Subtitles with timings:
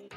[0.00, 0.08] Yeah.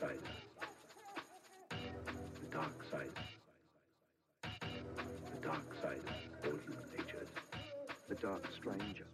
[0.00, 0.18] side.
[1.70, 3.10] The dark side.
[4.42, 6.00] The dark side
[6.42, 7.26] of all human nature.
[8.08, 9.09] The dark stranger.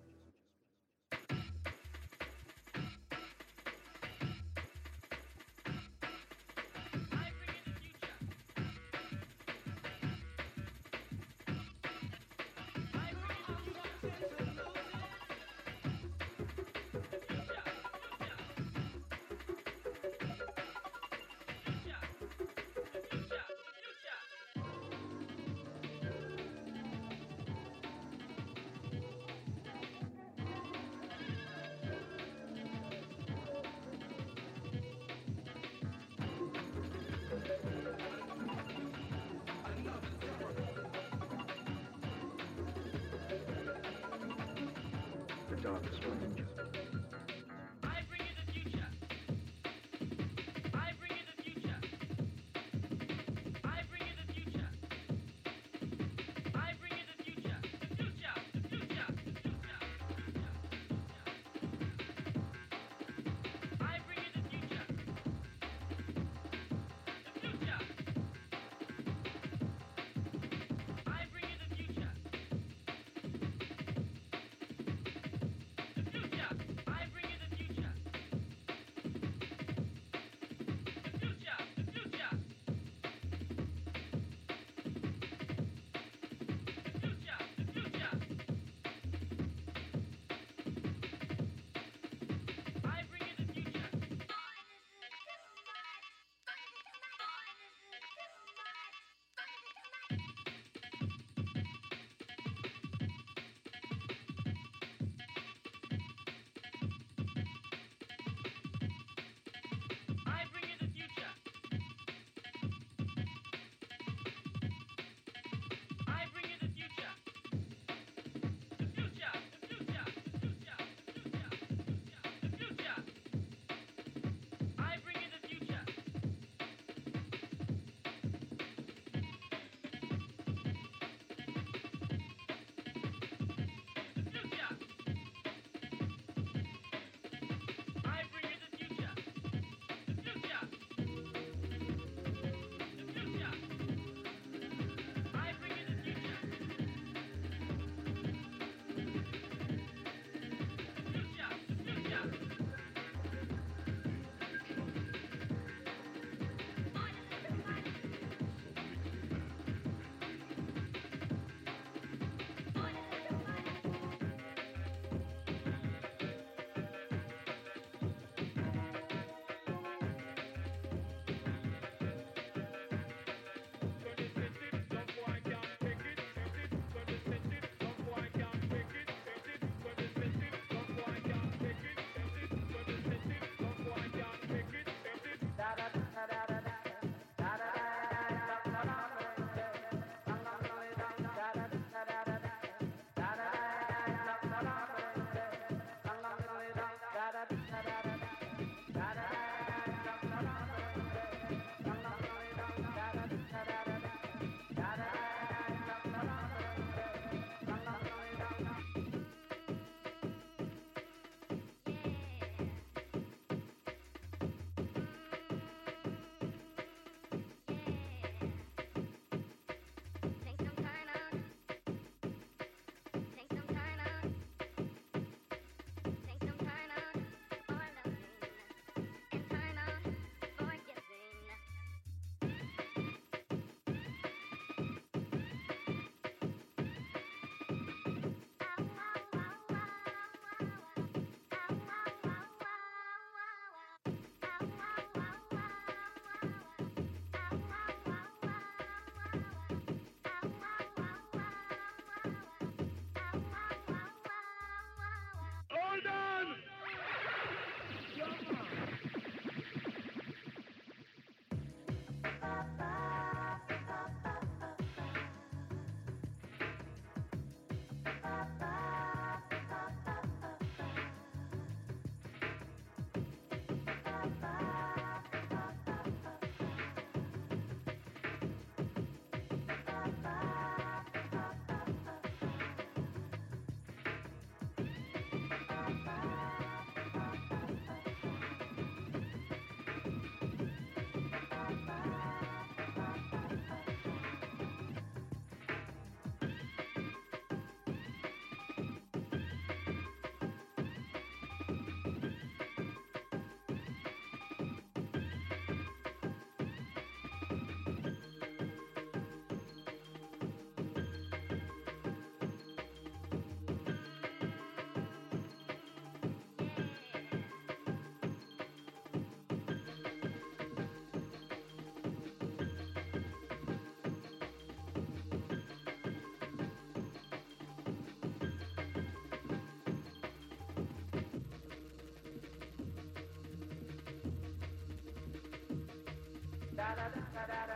[336.89, 337.76] Into the future.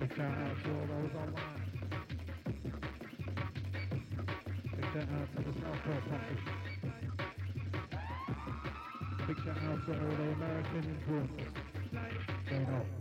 [0.00, 1.64] Big shout out to all those online.
[4.96, 6.38] Out to the Southport Posse.
[9.26, 11.54] Big shout out to all the American influencers.
[12.50, 12.93] Going on.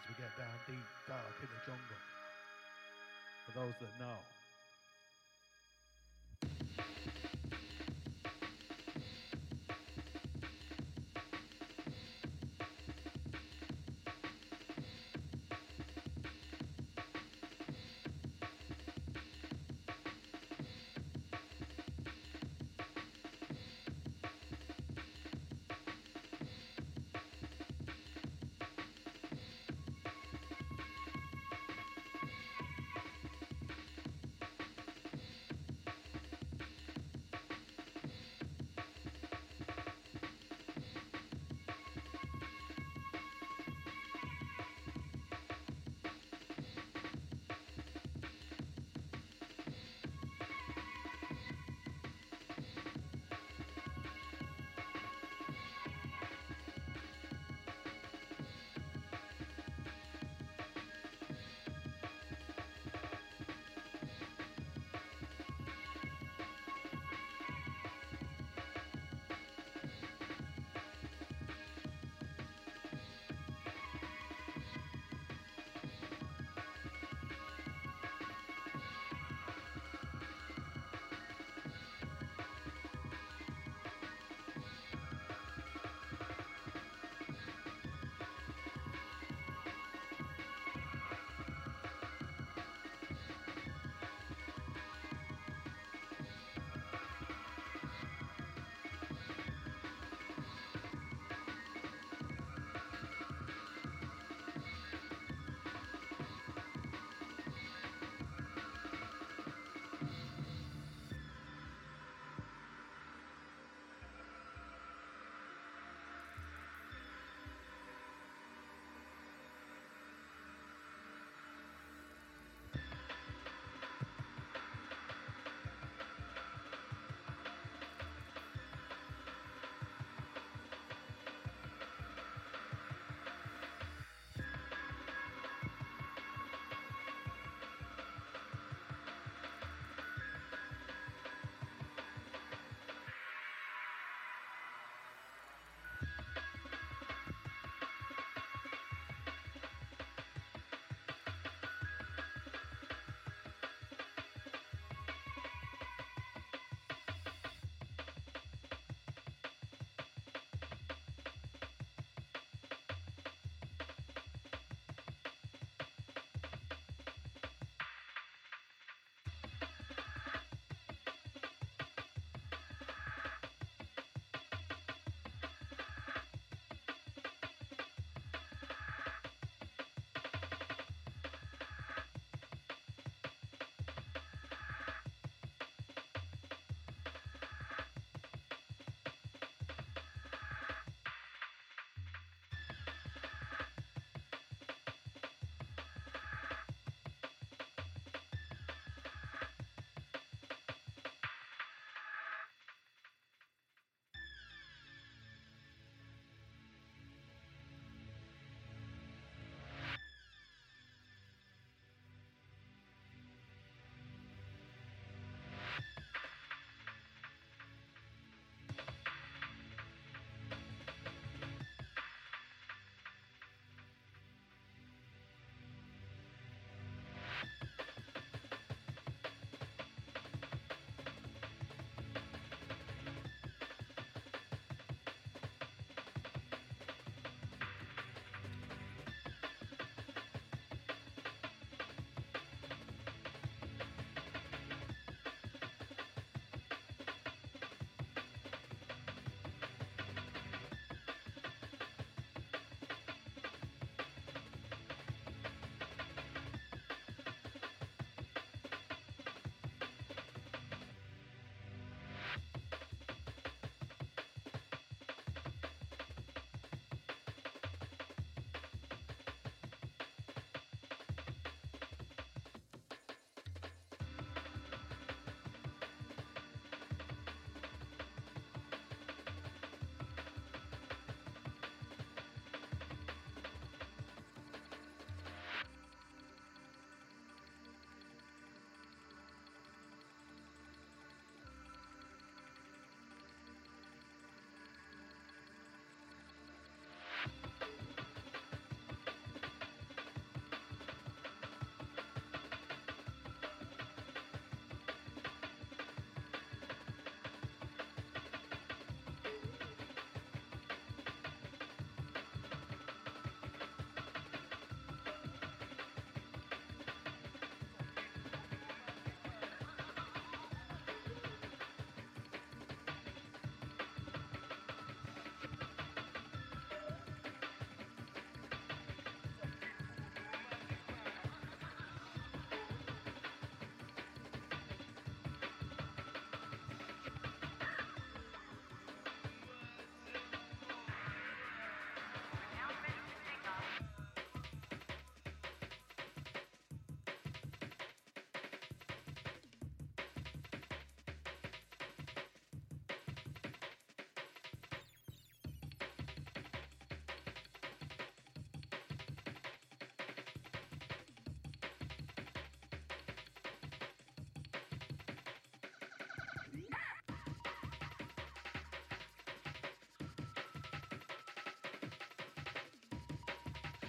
[0.00, 2.00] as we get down deep, dark in the jungle.
[3.44, 4.39] For those that know.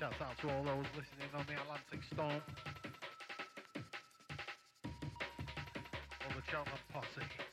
[0.01, 2.41] Shouts out to all those listening on the Atlantic Storm.
[6.25, 7.50] All the Cheltenham posse.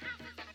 [0.00, 0.47] house is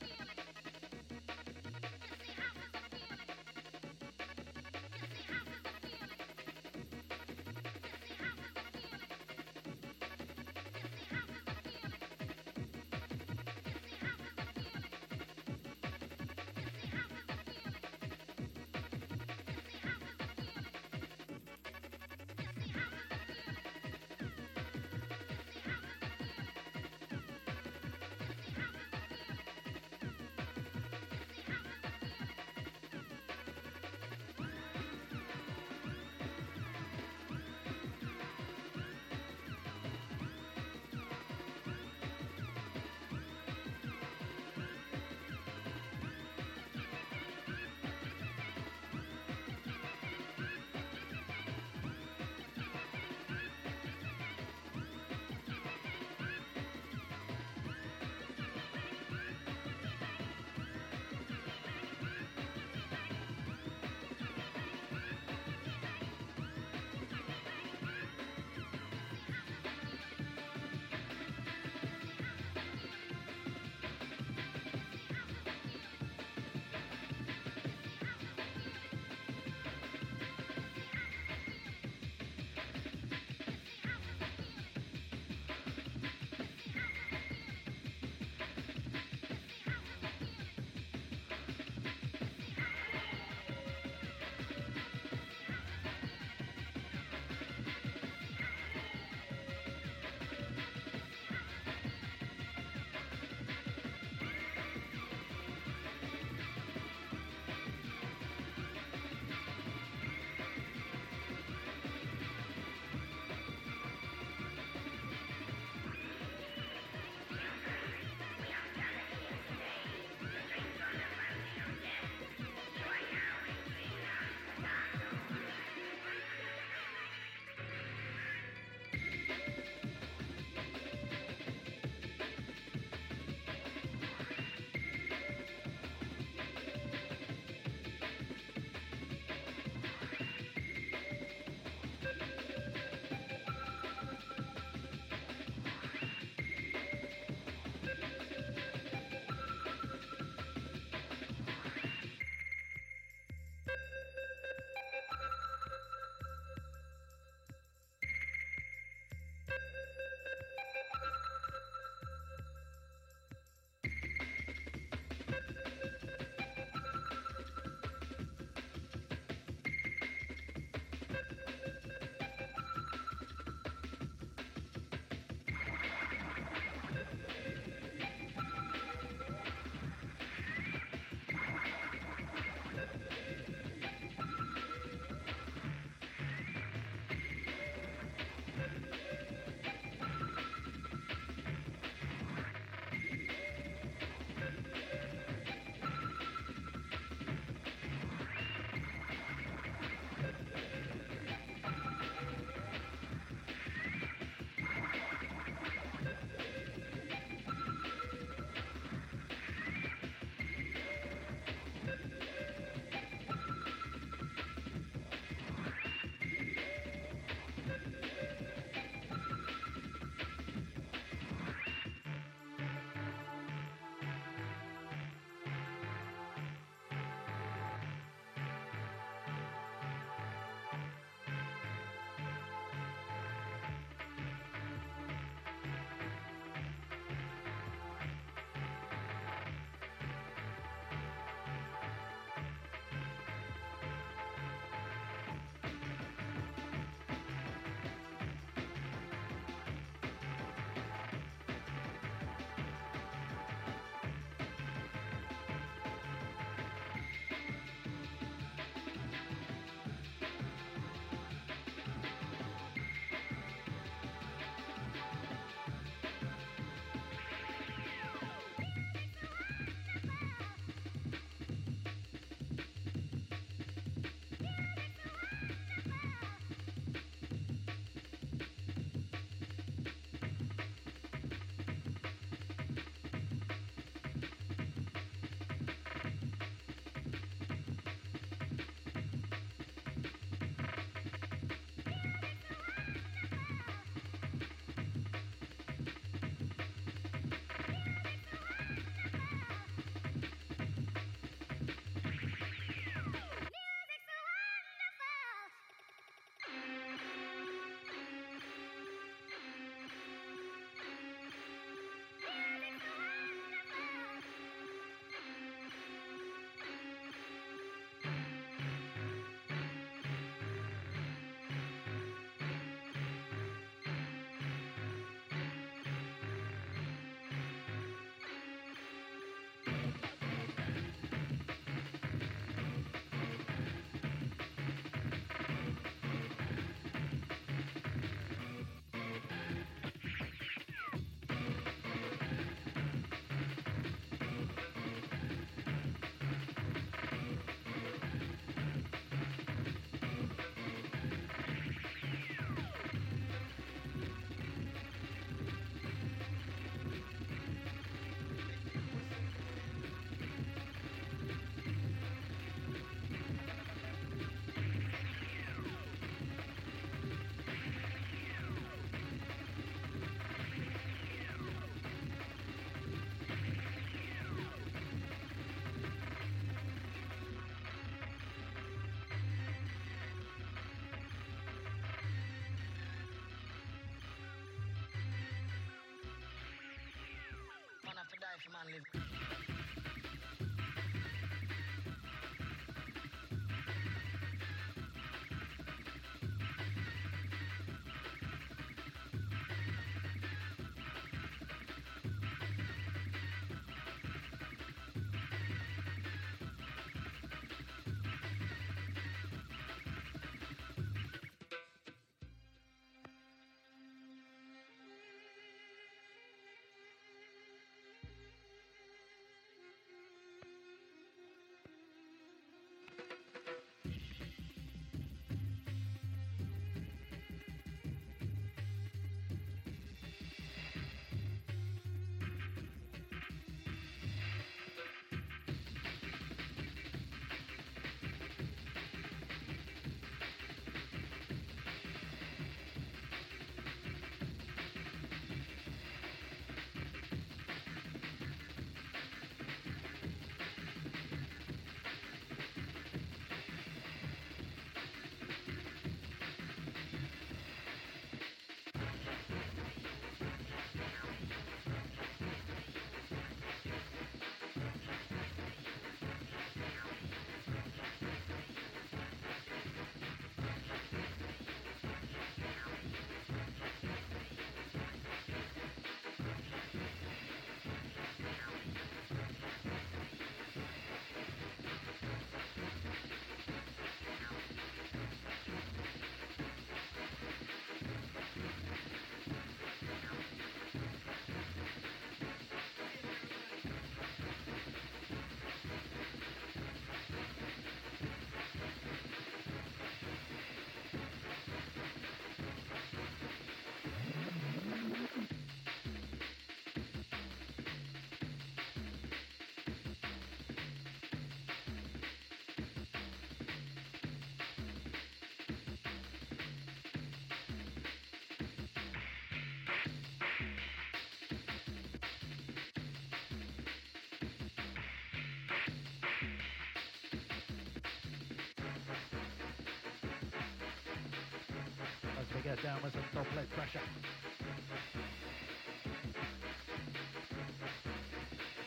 [532.43, 533.79] get down with some top leg pressure.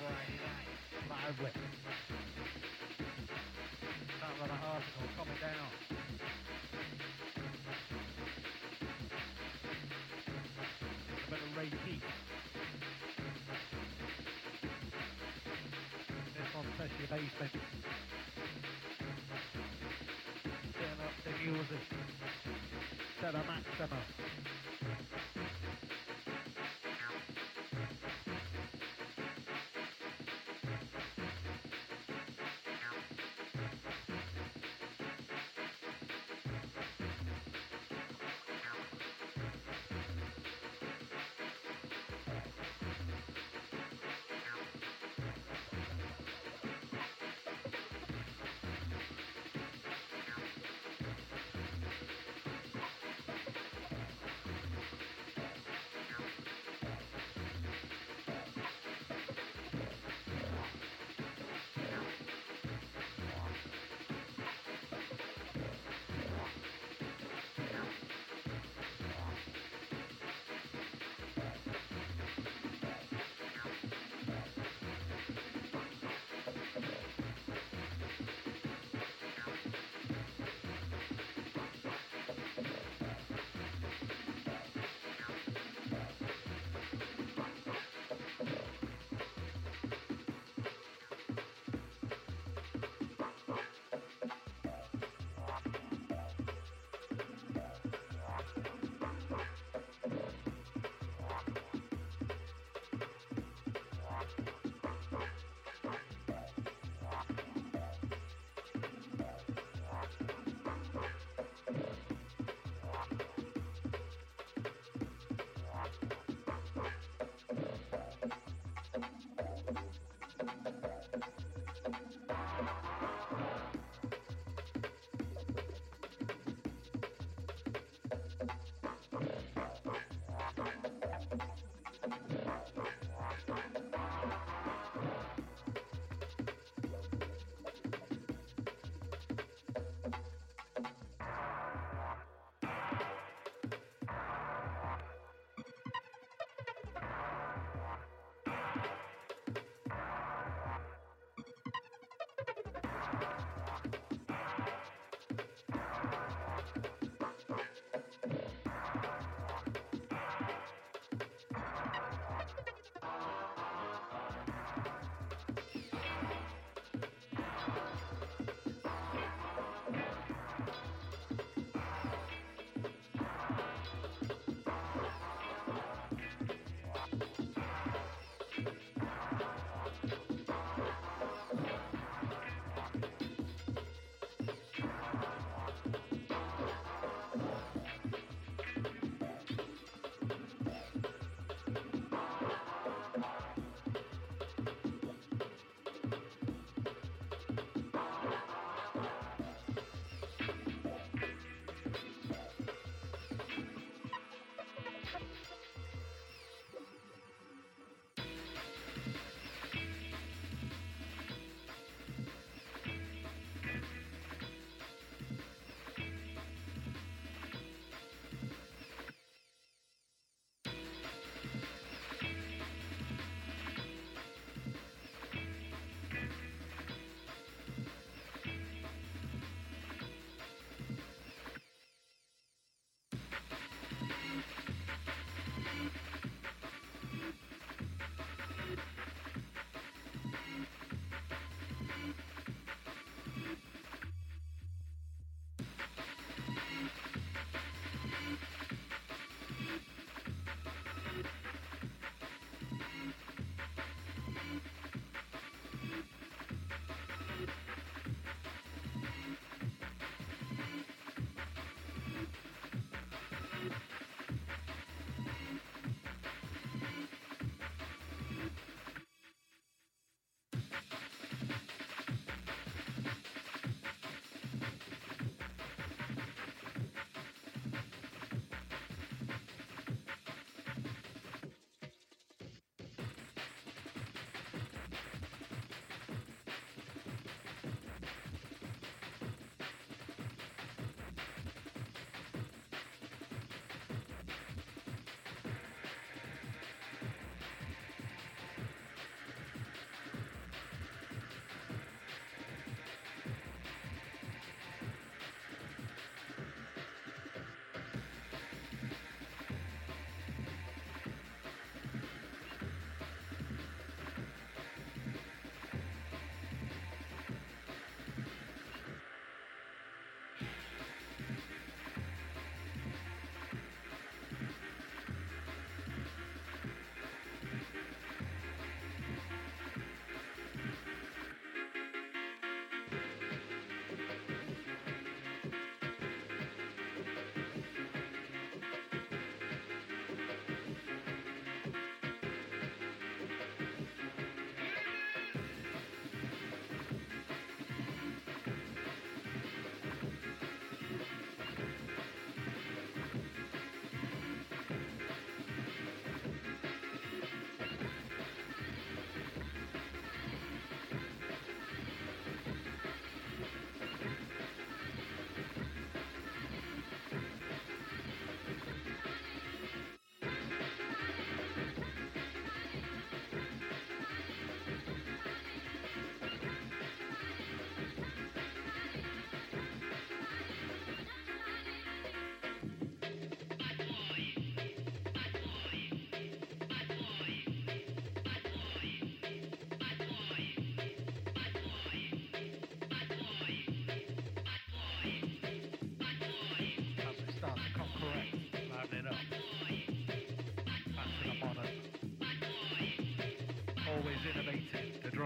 [0.00, 0.70] Friday night,
[1.10, 1.50] loudly.
[4.20, 5.68] That little article coming down.
[11.26, 12.08] A bit of Keith.
[16.32, 17.52] This one, especially basement.
[20.72, 22.05] Turn up the music
[23.26, 24.45] to the maximum.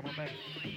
[0.01, 0.70] Drum and bass.